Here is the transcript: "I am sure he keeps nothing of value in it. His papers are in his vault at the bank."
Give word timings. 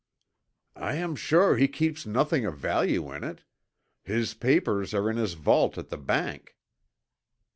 "I 0.81 0.95
am 0.95 1.15
sure 1.15 1.57
he 1.57 1.67
keeps 1.67 2.07
nothing 2.07 2.43
of 2.43 2.57
value 2.57 3.13
in 3.13 3.23
it. 3.23 3.43
His 4.01 4.33
papers 4.33 4.95
are 4.95 5.11
in 5.11 5.17
his 5.17 5.33
vault 5.35 5.77
at 5.77 5.89
the 5.89 5.97
bank." 5.97 6.57